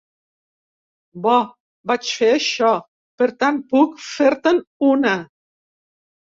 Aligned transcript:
Bo, 1.25 1.33
vaig 1.91 2.09
fer 2.21 2.31
això, 2.39 2.73
per 3.23 3.29
tant 3.45 3.63
puc 3.77 4.03
fer-te'n 4.09 4.61
una. 4.93 5.17